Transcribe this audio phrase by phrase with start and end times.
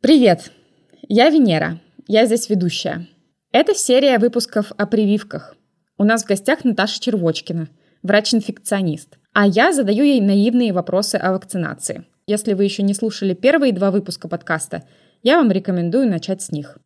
[0.00, 0.52] Привет!
[1.08, 1.80] Я Венера.
[2.06, 3.08] Я здесь ведущая.
[3.50, 5.56] Это серия выпусков о прививках.
[5.98, 7.66] У нас в гостях Наташа Червочкина,
[8.04, 9.18] врач-инфекционист.
[9.32, 12.04] А я задаю ей наивные вопросы о вакцинации.
[12.28, 14.84] Если вы еще не слушали первые два выпуска подкаста,
[15.24, 16.78] я вам рекомендую начать с них.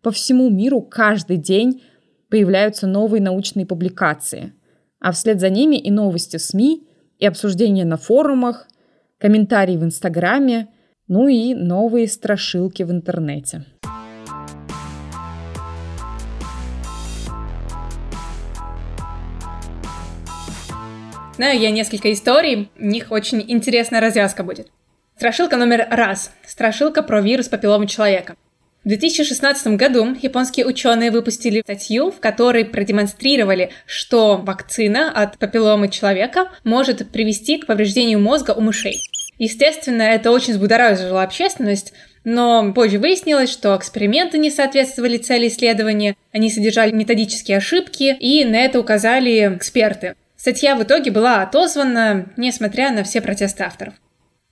[0.00, 1.82] По всему миру каждый день
[2.28, 4.52] появляются новые научные публикации,
[5.00, 6.86] а вслед за ними и новости в СМИ,
[7.18, 8.68] и обсуждения на форумах,
[9.18, 10.68] комментарии в Инстаграме,
[11.08, 13.64] ну и новые страшилки в интернете.
[21.36, 24.68] Знаю я несколько историй, в них очень интересная развязка будет.
[25.16, 26.32] Страшилка номер раз.
[26.46, 28.36] Страшилка про вирус папилломы человека.
[28.84, 36.50] В 2016 году японские ученые выпустили статью, в которой продемонстрировали, что вакцина от папилломы человека
[36.64, 39.00] может привести к повреждению мозга у мышей.
[39.42, 41.92] Естественно, это очень взбудоражило общественность,
[42.22, 48.54] но позже выяснилось, что эксперименты не соответствовали цели исследования, они содержали методические ошибки, и на
[48.54, 50.14] это указали эксперты.
[50.36, 53.94] Статья в итоге была отозвана, несмотря на все протесты авторов.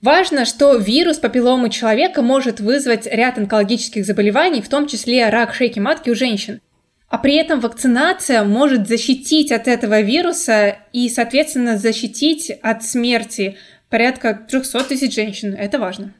[0.01, 5.79] Важно, что вирус папилломы человека может вызвать ряд онкологических заболеваний, в том числе рак шейки
[5.79, 6.59] матки у женщин.
[7.07, 13.55] А при этом вакцинация может защитить от этого вируса и, соответственно, защитить от смерти
[13.91, 15.53] порядка 300 тысяч женщин.
[15.53, 16.13] Это важно.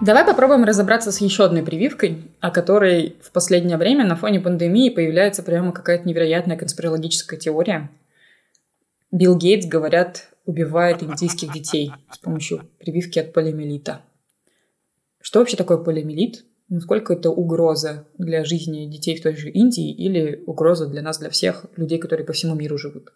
[0.00, 4.90] Давай попробуем разобраться с еще одной прививкой, о которой в последнее время на фоне пандемии
[4.90, 7.88] появляется прямо какая-то невероятная конспирологическая теория.
[9.12, 14.02] Билл Гейтс, говорят, убивает индийских детей с помощью прививки от полиомиелита.
[15.20, 16.44] Что вообще такое полиомиелит?
[16.74, 21.28] Насколько это угроза для жизни детей в той же Индии или угроза для нас, для
[21.28, 23.12] всех людей, которые по всему миру живут?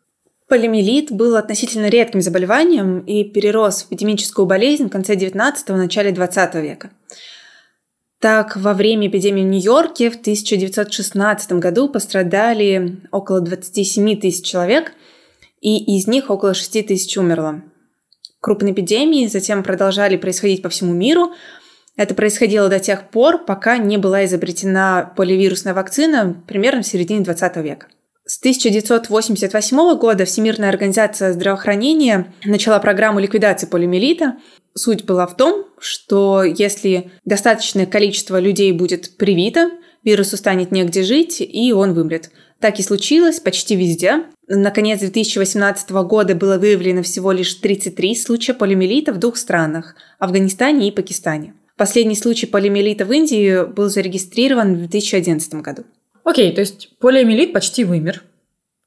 [0.47, 6.55] Полимелит был относительно редким заболеванием и перерос в эпидемическую болезнь в конце 19-го, начале 20
[6.57, 6.91] века.
[8.21, 14.93] Так, во время эпидемии в Нью-Йорке в 1916 году пострадали около 27 тысяч человек,
[15.63, 17.63] и из них около 6 тысяч умерло.
[18.47, 21.33] Крупные эпидемии затем продолжали происходить по всему миру.
[21.97, 27.57] Это происходило до тех пор, пока не была изобретена поливирусная вакцина примерно в середине 20
[27.57, 27.87] века.
[28.27, 34.37] С 1988 года Всемирная организация здравоохранения начала программу ликвидации полиомиелита.
[34.75, 39.71] Суть была в том, что если достаточное количество людей будет привито,
[40.03, 42.31] вирусу станет негде жить, и он вымрет.
[42.59, 44.25] Так и случилось почти везде.
[44.49, 50.91] Наконец, 2018 года было выявлено всего лишь 33 случая полиомиелита в двух странах– Афганистане и
[50.93, 51.55] Пакистане.
[51.77, 55.85] Последний случай полиомиелита в Индии был зарегистрирован в 2011 году.
[56.25, 58.25] Окей, то есть полиомиелит почти вымер.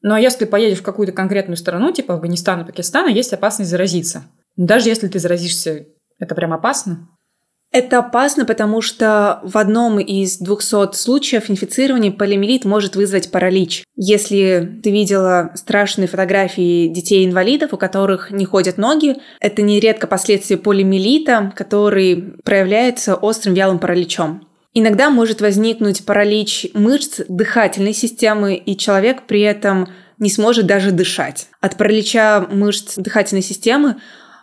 [0.02, 4.24] Но если поедешь в какую-то конкретную страну, типа Афганистана, Пакистана, есть опасность заразиться.
[4.56, 7.10] Даже если ты заразишься, это прям опасно?
[7.72, 13.84] Это опасно, потому что в одном из 200 случаев инфицирования полиомиелит может вызвать паралич.
[13.96, 21.54] Если ты видела страшные фотографии детей-инвалидов, у которых не ходят ноги, это нередко последствия полиомиелита,
[21.56, 24.48] который проявляется острым вялым параличом.
[24.74, 31.48] Иногда может возникнуть паралич мышц дыхательной системы, и человек при этом не сможет даже дышать.
[31.62, 33.98] От паралича мышц дыхательной системы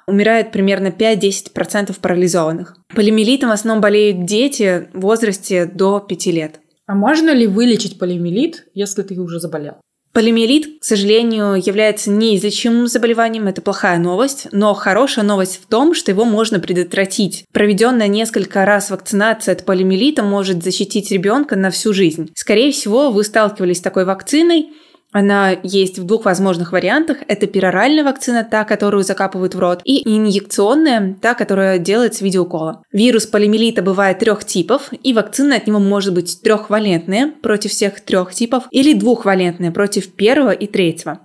[0.06, 2.76] умирает примерно 5-10% парализованных.
[2.94, 6.60] Полимелитом в основном болеют дети в возрасте до 5 лет.
[6.86, 9.74] А можно ли вылечить полимелит, если ты уже заболел?
[10.16, 16.10] Полимиелит, к сожалению, является неизлечимым заболеванием, это плохая новость, но хорошая новость в том, что
[16.10, 17.44] его можно предотвратить.
[17.52, 22.30] Проведенная несколько раз вакцинация от полимиелита может защитить ребенка на всю жизнь.
[22.34, 24.68] Скорее всего, вы сталкивались с такой вакциной,
[25.16, 27.18] она есть в двух возможных вариантах.
[27.26, 32.38] Это пероральная вакцина, та, которую закапывают в рот, и инъекционная, та, которая делается в виде
[32.38, 32.82] укола.
[32.92, 38.34] Вирус полимелита бывает трех типов, и вакцина от него может быть трехвалентная против всех трех
[38.34, 41.20] типов или двухвалентная против первого и третьего.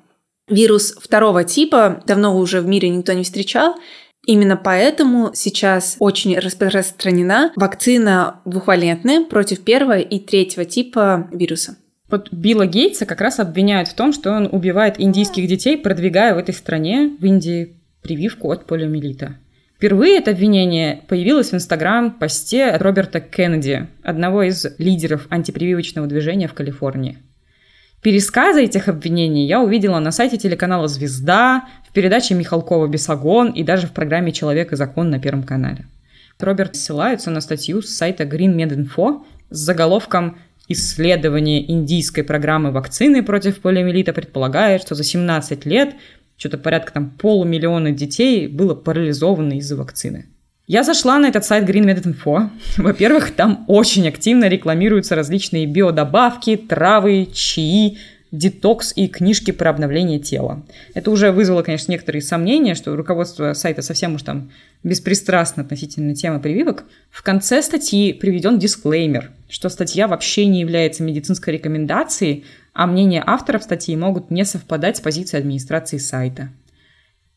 [0.48, 3.76] Вирус второго типа давно уже в мире никто не встречал,
[4.28, 11.78] Именно поэтому сейчас очень распространена вакцина двухвалентная против первого и третьего типа вируса.
[12.12, 16.38] Вот Билла Гейтса как раз обвиняют в том, что он убивает индийских детей, продвигая в
[16.38, 19.38] этой стране, в Индии, прививку от полиомиелита.
[19.78, 26.54] Впервые это обвинение появилось в Инстаграм-посте от Роберта Кеннеди, одного из лидеров антипрививочного движения в
[26.54, 27.18] Калифорнии.
[28.02, 33.88] Пересказы этих обвинений я увидела на сайте телеканала «Звезда», в передаче Михалкова «Бесогон» и даже
[33.88, 35.86] в программе «Человек и закон» на Первом канале.
[36.40, 40.38] Роберт ссылается на статью с сайта Green Med Info с заголовком
[40.72, 45.96] исследование индийской программы вакцины против полиомиелита предполагает, что за 17 лет
[46.38, 50.26] Что-то порядка там полумиллиона детей было парализовано из-за вакцины.
[50.66, 52.50] Я зашла на этот сайт Green Med Info.
[52.78, 57.98] Во-первых, там очень активно рекламируются различные биодобавки, травы, чаи,
[58.32, 60.64] детокс и книжки про обновление тела.
[60.94, 64.52] Это уже вызвало, конечно, некоторые сомнения, что руководство сайта совсем уж там
[64.84, 66.86] беспристрастно относительно темы прививок.
[67.10, 73.64] В конце статьи приведен дисклеймер, что статья вообще не является медицинской рекомендацией, а мнения авторов
[73.64, 76.50] статьи могут не совпадать с позицией администрации сайта.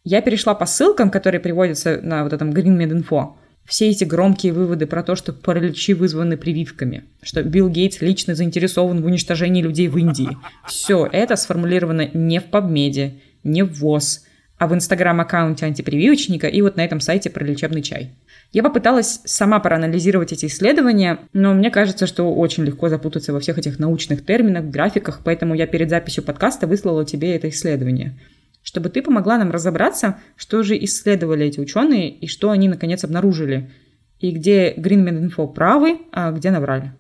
[0.05, 3.33] Я перешла по ссылкам, которые приводятся на вот этом Green Med Info,
[3.67, 9.03] все эти громкие выводы про то, что параличи вызваны прививками, что Билл Гейтс лично заинтересован
[9.03, 10.37] в уничтожении людей в Индии.
[10.67, 13.13] Все это сформулировано не в PubMed,
[13.43, 14.25] не в ВОЗ,
[14.59, 18.13] а в инстаграм-аккаунте антипрививочника и вот на этом сайте про лечебный чай.
[18.53, 23.59] Я попыталась сама проанализировать эти исследования, но мне кажется, что очень легко запутаться во всех
[23.59, 28.17] этих научных терминах, графиках, поэтому я перед записью подкаста выслала тебе это исследование–
[28.65, 33.71] чтобы ты помогла нам разобраться, что же исследовали эти ученые и что они наконец обнаружили,
[34.19, 36.93] и где Greenman Info правы, а где наврали.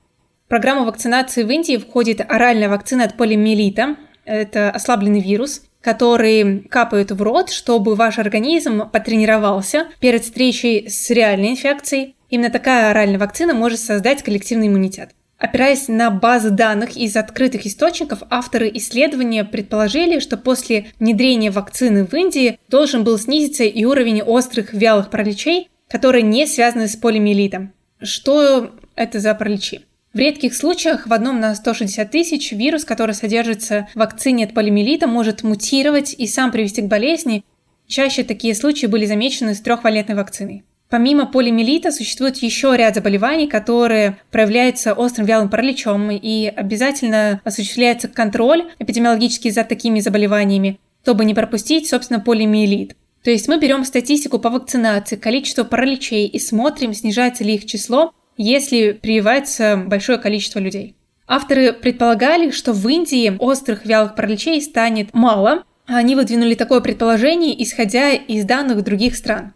[0.47, 3.97] В программу вакцинации в Индии входит оральная вакцина от полиомиелита.
[4.27, 11.53] Это ослабленный вирус, который капают в рот, чтобы ваш организм потренировался перед встречей с реальной
[11.53, 12.15] инфекцией.
[12.29, 15.11] Именно такая оральная вакцина может создать коллективный иммунитет.
[15.39, 22.15] Опираясь на базы данных из открытых источников, авторы исследования предположили, что после внедрения вакцины в
[22.15, 27.73] Индии должен был снизиться и уровень острых вялых параличей, которые не связаны с полимиелитом.
[28.01, 29.83] Что это за параличи?
[30.13, 35.09] В редких случаях в одном на 160 тысяч вирус, который содержится в вакцине от полимиелита,
[35.09, 37.45] может мутировать и сам привести к болезни.
[37.89, 40.63] Чаще такие случаи были замечены с трехвалентной вакциной.
[40.91, 48.65] Помимо полимелита существует еще ряд заболеваний, которые проявляются острым вялым параличом, и обязательно осуществляется контроль
[48.79, 52.97] эпидемиологический за такими заболеваниями, чтобы не пропустить, собственно, полимиелит.
[53.25, 58.13] То есть мы берем статистику по вакцинации, количество параличей и смотрим, снижается ли их число,
[58.37, 60.95] если прививается большое количество людей.
[61.27, 65.65] Авторы предполагали, что в Индии острых вялых параличей станет мало.
[65.87, 69.55] Они выдвинули такое предположение, исходя из данных других стран.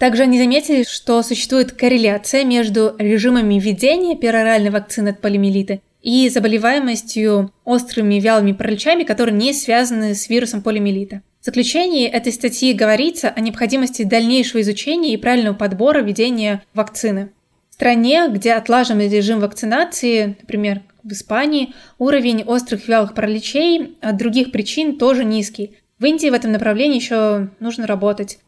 [0.00, 7.52] Также они заметили, что существует корреляция между режимами введения пероральной вакцины от полимелита и заболеваемостью
[7.66, 11.20] острыми вялыми параличами, которые не связаны с вирусом полимелита.
[11.42, 17.28] В заключении этой статьи говорится о необходимости дальнейшего изучения и правильного подбора введения вакцины.
[17.68, 24.50] В стране, где отлажен режим вакцинации, например, в Испании, уровень острых вялых параличей от других
[24.50, 25.76] причин тоже низкий.
[25.98, 28.38] В Индии в этом направлении еще нужно работать.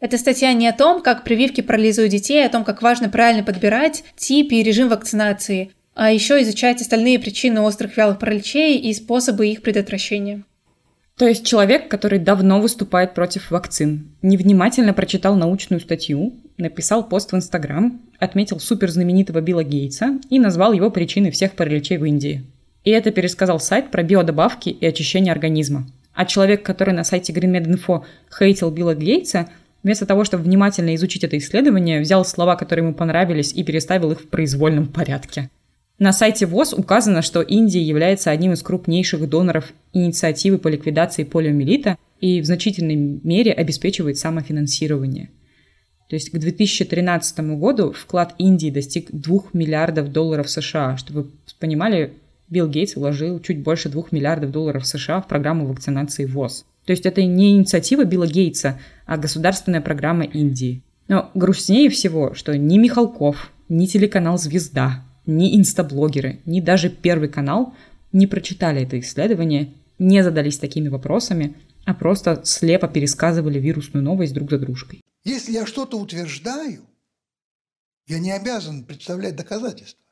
[0.00, 3.42] Эта статья не о том, как прививки парализуют детей, а о том, как важно правильно
[3.42, 9.46] подбирать тип и режим вакцинации, а еще изучать остальные причины острых вялых параличей и способы
[9.48, 10.42] их предотвращения.
[11.16, 17.36] То есть человек, который давно выступает против вакцин, невнимательно прочитал научную статью, написал пост в
[17.36, 22.44] Инстаграм, отметил суперзнаменитого Билла Гейтса и назвал его причиной всех параличей в Индии.
[22.82, 25.86] И это пересказал сайт про биодобавки и очищение организма.
[26.14, 28.02] А человек, который на сайте GreenMed.info
[28.36, 29.48] хейтил Билла Гейтса–
[29.84, 34.22] Вместо того, чтобы внимательно изучить это исследование, взял слова, которые ему понравились, и переставил их
[34.22, 35.50] в произвольном порядке.
[35.98, 41.98] На сайте ВОЗ указано, что Индия является одним из крупнейших доноров инициативы по ликвидации полиомиелита
[42.18, 45.30] и в значительной мере обеспечивает самофинансирование.
[46.08, 50.96] То есть к 2013 году вклад Индии достиг 2 миллиардов долларов США.
[50.96, 52.14] Чтобы вы понимали,
[52.48, 56.64] Билл Гейтс вложил чуть больше 2 миллиардов долларов США в программу вакцинации ВОЗ.
[56.86, 60.82] То есть это не инициатива Билла Гейтса, а государственная программа Индии.
[61.08, 67.74] Но грустнее всего, что ни Михалков, ни телеканал «Звезда», ни инстаблогеры, ни даже Первый канал
[68.12, 74.50] не прочитали это исследование, не задались такими вопросами, а просто слепо пересказывали вирусную новость друг
[74.50, 75.00] за дружкой.
[75.24, 76.82] Если я что-то утверждаю,
[78.06, 80.03] я не обязан представлять доказательства.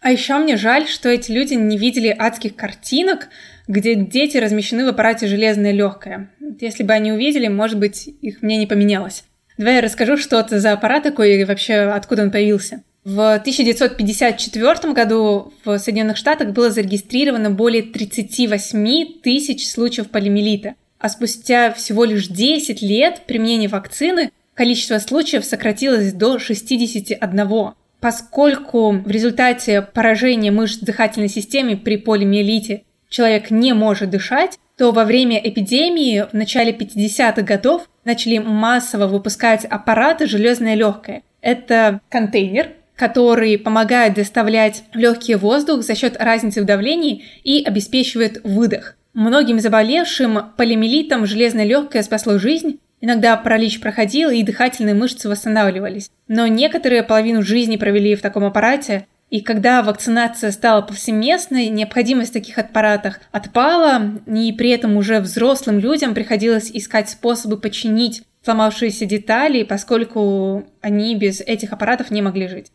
[0.00, 3.28] А еще мне жаль, что эти люди не видели адских картинок,
[3.68, 6.30] где дети размещены в аппарате «Железное легкое».
[6.60, 9.24] Если бы они увидели, может быть, их мне не поменялось.
[9.58, 12.82] Давай я расскажу, что это за аппарат такой и вообще откуда он появился.
[13.04, 21.72] В 1954 году в Соединенных Штатах было зарегистрировано более 38 тысяч случаев полимелита, а спустя
[21.72, 30.50] всего лишь 10 лет применения вакцины количество случаев сократилось до 61 поскольку в результате поражения
[30.50, 36.72] мышц дыхательной системы при полимиелите человек не может дышать, то во время эпидемии в начале
[36.72, 41.22] 50-х годов начали массово выпускать аппараты «железное легкое».
[41.42, 48.40] Это контейнер, который помогает доставлять в легкий воздух за счет разницы в давлении и обеспечивает
[48.44, 48.96] выдох.
[49.12, 56.10] Многим заболевшим полимелитом железное легкое спасло жизнь, Иногда паралич проходил, и дыхательные мышцы восстанавливались.
[56.28, 62.34] Но некоторые половину жизни провели в таком аппарате, и когда вакцинация стала повсеместной, необходимость в
[62.34, 69.62] таких аппаратах отпала, и при этом уже взрослым людям приходилось искать способы починить сломавшиеся детали,
[69.62, 72.72] поскольку они без этих аппаратов не могли жить.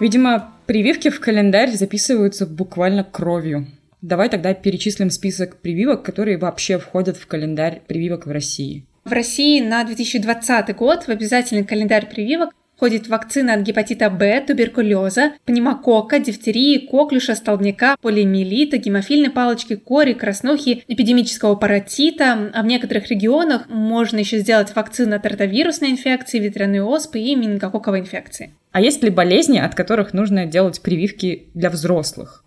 [0.00, 3.66] Видимо, прививки в календарь записываются буквально кровью.
[4.02, 8.84] Давай тогда перечислим список прививок, которые вообще входят в календарь прививок в России.
[9.04, 15.32] В России на 2020 год в обязательный календарь прививок входит вакцина от гепатита Б, туберкулеза,
[15.44, 22.50] пневмокока, дифтерии, коклюша, столбняка, полиомиелита, гемофильной палочки, кори, краснухи, эпидемического паротита.
[22.52, 28.00] А в некоторых регионах можно еще сделать вакцину от ротовирусной инфекции, ветряной оспы и менингококковой
[28.00, 28.52] инфекции.
[28.72, 32.44] А есть ли болезни, от которых нужно делать прививки для взрослых?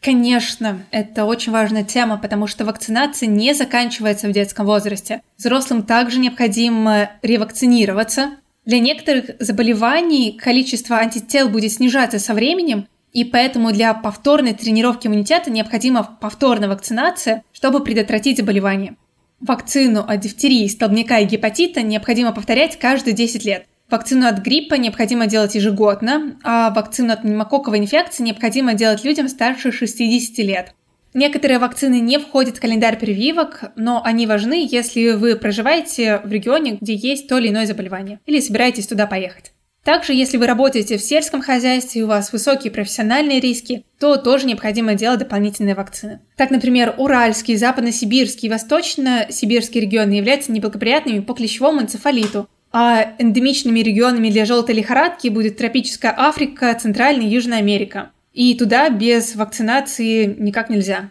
[0.00, 5.22] Конечно, это очень важная тема, потому что вакцинация не заканчивается в детском возрасте.
[5.38, 8.32] Взрослым также необходимо ревакцинироваться.
[8.64, 15.50] Для некоторых заболеваний количество антител будет снижаться со временем, и поэтому для повторной тренировки иммунитета
[15.50, 18.96] необходима повторная вакцинация, чтобы предотвратить заболевание.
[19.40, 23.66] Вакцину от дифтерии, столбняка и гепатита необходимо повторять каждые 10 лет.
[23.90, 29.72] Вакцину от гриппа необходимо делать ежегодно, а вакцину от пневмококковой инфекции необходимо делать людям старше
[29.72, 30.74] 60 лет.
[31.14, 36.78] Некоторые вакцины не входят в календарь прививок, но они важны, если вы проживаете в регионе,
[36.80, 39.52] где есть то или иное заболевание, или собираетесь туда поехать.
[39.84, 44.46] Также, если вы работаете в сельском хозяйстве и у вас высокие профессиональные риски, то тоже
[44.46, 46.20] необходимо делать дополнительные вакцины.
[46.36, 54.30] Так, например, Уральский, Западно-Сибирский и Восточно-Сибирский регионы являются неблагоприятными по клещевому энцефалиту, а эндемичными регионами
[54.30, 58.11] для желтой лихорадки будет тропическая Африка, Центральная и Южная Америка.
[58.32, 61.10] И туда без вакцинации никак нельзя.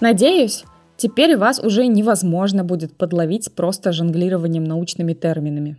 [0.00, 0.64] Надеюсь,
[0.96, 5.76] теперь вас уже невозможно будет подловить просто жонглированием научными терминами.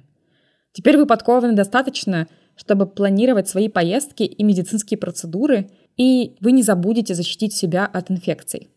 [0.71, 7.13] Теперь вы подкованы достаточно, чтобы планировать свои поездки и медицинские процедуры– и вы не забудете
[7.13, 8.69] защитить себя от инфекций.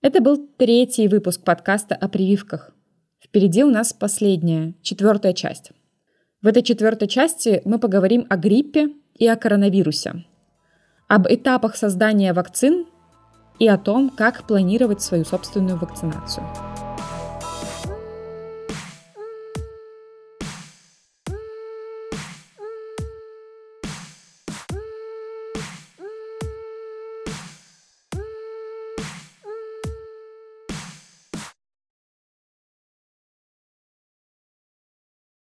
[0.00, 2.72] Это был третий выпуск подкаста о прививках.
[3.32, 5.72] Впереди у нас последняя, четвертая часть.
[6.42, 10.26] В этой четвертой части мы поговорим о гриппе и о коронавирусе,
[11.08, 12.84] об этапах создания вакцин
[13.58, 16.44] и о том, как планировать свою собственную вакцинацию.